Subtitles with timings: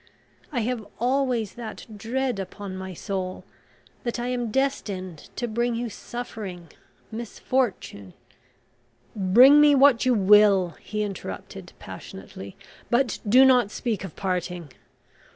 [0.51, 3.43] I have always that dread upon my soul,
[4.01, 6.71] that I am destined to bring you suffering
[7.11, 8.13] misfortune"
[9.35, 12.57] "Bring me what you will," he interrupted passionately,
[12.89, 14.69] "but do not speak of parting!